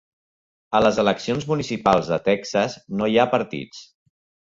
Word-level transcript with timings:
A 0.79 0.81
les 0.85 0.97
eleccions 1.03 1.45
municipals 1.53 2.11
de 2.15 2.19
Texas 2.31 2.81
no 2.99 3.11
hi 3.15 3.21
ha 3.27 3.31
partits. 3.39 3.89